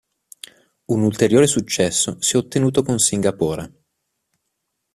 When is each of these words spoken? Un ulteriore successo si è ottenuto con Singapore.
Un 0.87 1.03
ulteriore 1.03 1.45
successo 1.45 2.19
si 2.21 2.33
è 2.33 2.37
ottenuto 2.39 2.81
con 2.81 2.97
Singapore. 2.97 3.81